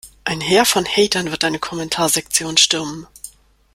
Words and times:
Ein 0.23 0.41
Heer 0.41 0.65
von 0.65 0.83
Hatern 0.83 1.29
wird 1.29 1.43
deine 1.43 1.59
Kommentarsektion 1.59 2.57
stürmen. 2.57 3.05